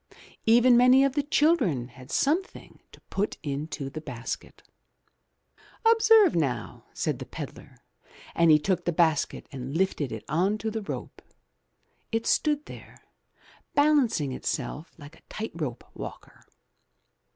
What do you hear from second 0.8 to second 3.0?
of the children had some thing to